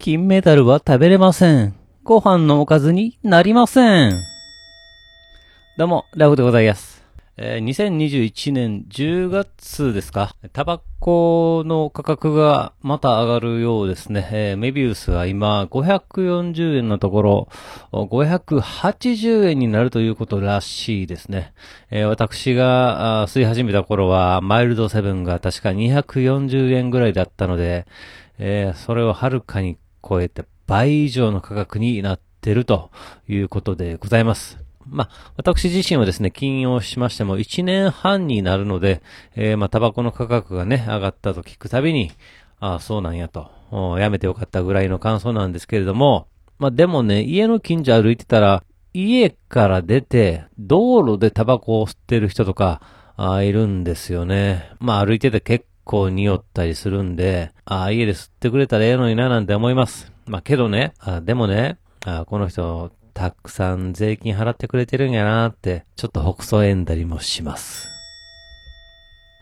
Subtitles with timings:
[0.00, 1.74] 金メダルは食べれません。
[2.04, 4.12] ご飯のおかずになりません。
[5.76, 7.04] どうも、ラフでございます。
[7.36, 10.36] えー2021年10月ですか？
[10.52, 14.28] タバコの価格がまた上がるようですね。
[14.32, 17.48] えーメビウスが今540円のところ、
[17.92, 21.52] 580円になるということらしいですね。
[21.90, 27.86] えー私が吸い始めた頃は、マイルドセブンが確か240円ぐらいだったので、
[28.38, 29.76] えーそれをはるかに
[30.06, 32.90] 超えて倍以上の価格になってると
[33.28, 34.58] いうことでございます。
[34.90, 39.02] まあ、私自身はですね、禁用しましても1年半になるので、
[39.34, 42.10] えーまあ、タバコの価格がね、上がったと聞くたびに、
[42.60, 43.50] ああ、そうなんやと、
[43.98, 46.26] やめてよかったぐらいの感想なんですけれども、
[46.58, 52.80] まあ、でもね、家の近所歩いてたら、家から出て、道路でタバコを吸ってる人とか、
[53.16, 54.70] ああいるんですよね。
[54.80, 60.12] まあ、歩いてて結構匂ったりするんで、ああ、家で吸ってくれたらええのにななんて思います。
[60.26, 67.88] まあ、けどね、あでもね、あこの人、たくさん税金払ってくれてるんやなって、ちょっと北総えんだりもします。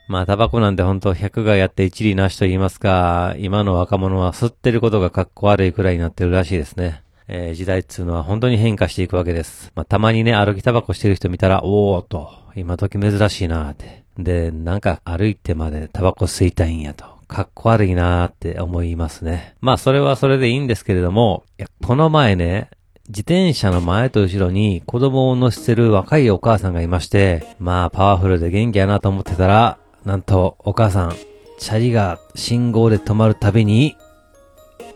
[0.08, 7.03] まあ、タバコなんて本当100がやって一理なしと言いますか、今の若者は吸ってることがかっこ悪いくらいになってるらしいですね。
[7.28, 9.72] えー時代っつうのは本当に変化していくわけです。
[9.75, 14.05] まあ、たまにね、歩きタバコしてる人見たら、おーっと、今時珍しいなーって。
[14.19, 17.17] で、なんか歩いてまでタバコ吸いたいんやと。
[17.28, 19.56] かっこ悪いなーって思いますね。
[19.61, 22.70] まあ、それはそれでいいんですけれども、いや、この前ね、
[23.09, 31.14] 自転車の前と後ろに子供を乗せてる若いお母さんがいまして、まあパワフルで元気やなと思ってたら、なんとお母さん、
[31.59, 33.97] チャリが信号で止まるたびに、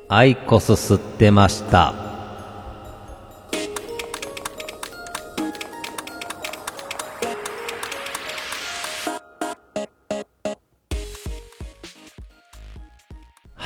[0.09, 2.10] アイコス吸ってました。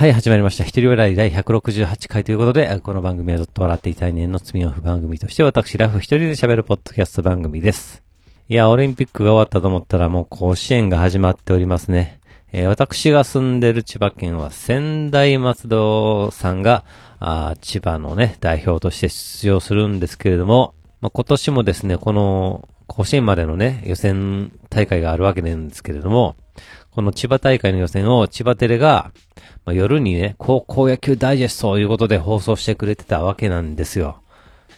[0.04, 0.64] はい、始まりました。
[0.64, 8.02] 一人笑い第168回ということで、この番組はずっと笑っていたい年の罪の不番組として、私、ラフ一人で喋るポッドキャスト番組です。
[8.50, 12.20] いや、オリンピックが終わったと思ったらもう甲子園が始まっておりますね。
[12.52, 16.84] えー私が住んでる千葉県は仙台松戸さんが、
[17.18, 26.36] あ千葉のね、代表として出場するんですけれども、まあ、今年もですね、この甲子園までのね、予選大会があるわけなんですけれども、
[26.94, 29.10] この千葉大会の予選を千葉テレが、
[29.64, 34.20] まあ、夜にね、高校野球ダイジェストということで放送してくれてたわけなんですよ。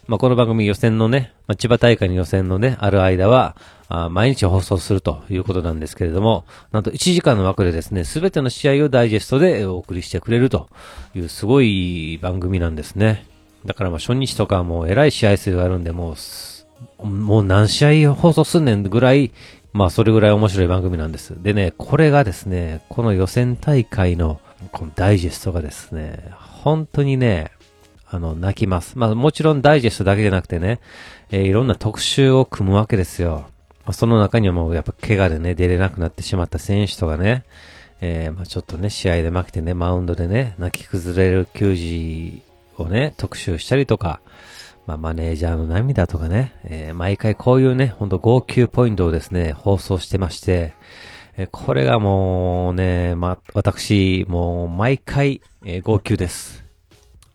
[0.06, 3.54] まあ、この番組予選のね、まあ、千葉大会の予選のね、ある間は、
[3.88, 10.71] あ毎日放送するということなんですけれども、なんと1時間の枠でですね、すべての試合をダイジェストでお送りしてくれると
[11.15, 13.27] いうすごい番組なんですね。
[13.66, 16.16] だからまあ初日とかもう偉い試合数があるんで、も
[17.03, 19.33] う、もう何試合放送すんねんぐらい、
[19.76, 21.34] まあそれぐらい面白い番組なんです。
[21.42, 24.41] でね、これがですね、この予選大会の
[24.72, 27.50] このダイジェストがですね、本当にね、
[28.09, 28.98] あの、泣きます。
[28.98, 30.81] まあもちろんダイジェストだけじゃなくてね、
[31.31, 33.48] えーいろんな特集を組むわけですよ。
[33.84, 37.44] まあその中にはもうやっぱ怪我でね、出れなくなってしまった選手とかね、
[38.00, 42.42] えーまあちょっとね、試合で負けてね、マウンドでね、泣き崩れる球児
[42.78, 44.20] をね、特集したりとか、
[44.86, 50.74] まあマネージャーの涙とかね、えー毎回こういうね、ほんと号泣ポイントをですね、放送してまして、
[51.36, 56.64] えこれがもうね、まあ私、もう毎回、えー号泣です。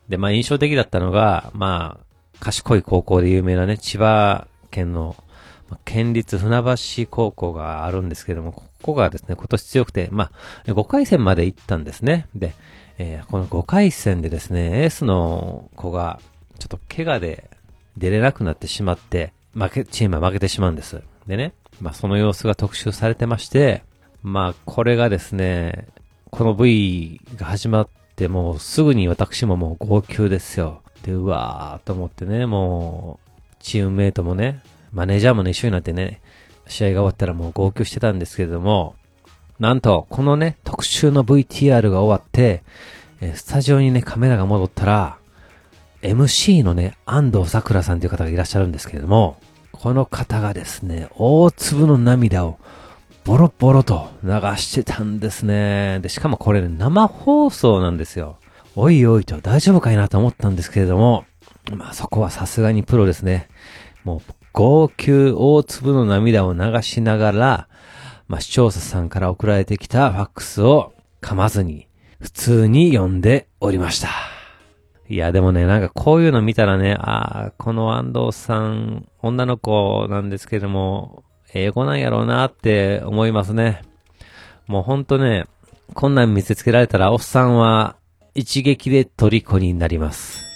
[0.08, 2.06] で、まあ印象的だったのが、まあ、
[2.40, 5.14] 賢い高校で有名なね、千葉県の、
[5.68, 10.30] まあ県立船橋高校があるんですけども、ここがですね、今年強くて、ま
[10.66, 12.28] あ、5回戦まで行ったんですね。
[12.34, 12.54] で、
[12.96, 16.18] えーこの5回戦でですね、エースの子が、
[16.62, 17.50] ちょっと怪我で
[17.96, 21.02] 出れなくなってしまって、負け、チームは負けてしまうんです。
[21.26, 23.82] でね、まあその様子が特集されてまして、
[24.22, 25.88] まあこれがですね、
[26.30, 30.82] この V が始まってもうすぐに私ももう号泣ですよ。
[31.02, 34.62] で、うわーと思ってね、もう、チームメイトもね、
[34.92, 36.20] マネージャーもね、一緒になってね、
[36.68, 38.94] 試合が終わったらもう号泣してたんですけれども、
[39.58, 42.62] なんと、このね、特集の VTR が終わって、
[43.34, 45.18] スタジオにね、カメラが戻ったら、
[46.02, 49.36] MC のね、安藤桜さんという方がいらっしゃるんですけれども、
[49.70, 52.58] この方がですね、大粒の涙を
[53.24, 56.00] ボロボロと流してたんですね。
[56.00, 58.36] で、しかもこれね、生放送なんですよ。
[58.74, 61.24] おいおいと大丈夫かいなと思ったんですけれども、
[61.76, 63.48] まあそこはさすがにプロですね。
[64.02, 67.68] もう、号泣大粒の涙を流しながら、
[68.26, 71.86] まあ視聴者さんから送られてきたファックスを噛まずに、
[72.20, 74.31] 普通に読んでおりました。
[75.12, 81.22] いや、でもね、なんかこういうの見たらね、ああ、この安藤さん、女の子なんですけども、
[81.52, 83.82] 英語なんやろうなって思いますね。
[84.66, 85.44] もうほんとね、
[85.92, 87.96] こんなん見せつけられたら、おっさんは、
[88.34, 90.46] 一撃で虜になります。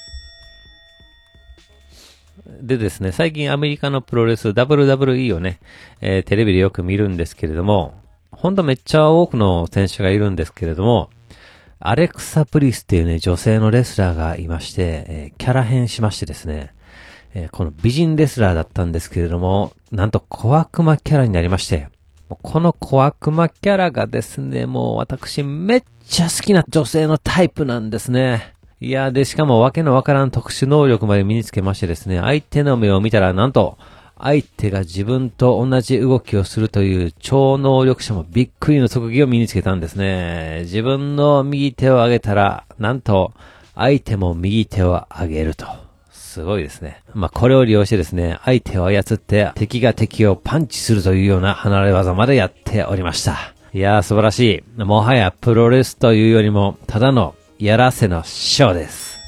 [2.63, 5.61] でですね、最近アメリカのプロレス WWE をね、
[6.01, 8.01] えーテレビでよく見るんですけれども、
[8.31, 11.11] ほんとめっちゃ多くの選手がいるんですけれども、
[11.79, 16.75] アレクサ・プリスっていうね、女性のレスラーがいまして、えーキャラ変しましてですね、
[17.35, 21.89] えーこの美人レスラーだったんですけれども、なんと小悪魔キャラになりまして、
[22.29, 28.55] この小悪魔キャラがですね、もう私めっちゃ好きな女性のタイプなんですね。
[28.81, 33.79] いや、で、しかもわけのわからん特殊能力まで身につけましてですね、相手の目を見たらなんと、
[34.19, 40.61] 相手が自分と同じ動きをするという超能力者もびっくりの特技を身につけたんですね。
[40.63, 43.33] 自分の右手を上げたら、なんと、
[43.75, 45.67] 相手も右手を上げると。
[46.11, 47.03] すごいですね。
[47.15, 53.55] まあ、これを利用してですね、相手を操って敵が敵をパンチするというような離れ技までやっておりました。
[53.73, 54.83] いやー素晴らしい。
[54.83, 59.19] もはやプロレスというよりも、ただのやらせのショーです。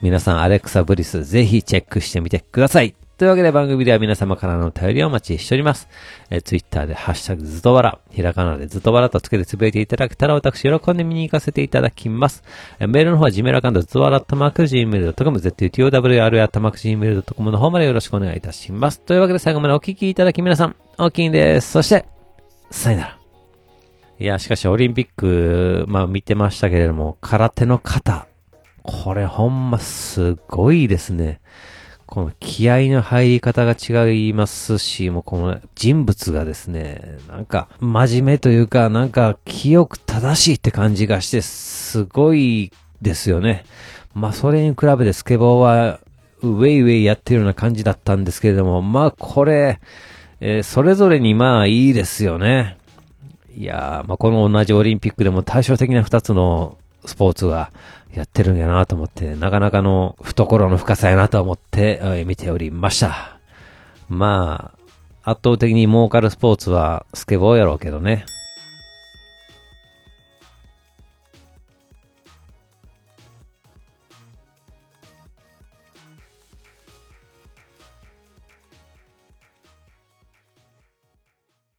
[0.00, 2.94] 皆さん、アレクサブリス、ぜひチェックしてみてください。
[3.18, 5.88] というわけで番組では皆様からのお便りをお待ちしております。
[6.30, 12.44] えー、ツイッターでハッシュタグずとわら、ひらがなでずとわらとつけてつぶやいていただけたら私喜んで見に行かせていただきます。
[12.78, 19.00] えーメールの方は Gmail アカウントずとわらとマーク Gmail.com、zutowr アマーク Gmail.com の方までよろしくお願いいたします。
[19.00, 21.72] というわけで最後までお聞きいただき皆さん、大きいんです。
[21.72, 22.06] そして、
[22.70, 23.18] さよなら。
[24.20, 28.28] いや、しかしオリンピック、まあ見てましたけれども、空手の型。
[28.84, 31.40] これほんますごいですね。
[32.08, 42.72] この気合の入り方が違いますし、もうこの人物がですね、なんか真面目というか、なんか清く正しいって感じがして、すごい
[43.02, 43.64] ですよね。
[44.14, 46.00] まあそれに比べてスケボーは、
[46.40, 49.78] ウェイウェイやってるような感じだったんですけれども、まあこれ、
[50.40, 52.78] えーそれぞれにまあいいですよね。
[53.54, 57.72] いやー、まあ、この同じオリンピックでも対照的な二つのスポーツが
[58.12, 63.38] やってるんやなと思って、なかなかの懐の深さやなと思って、え見ておりました。
[64.08, 64.72] ま
[65.24, 68.24] あ、圧倒的に儲かるスポーツはスケボーやろうけどね。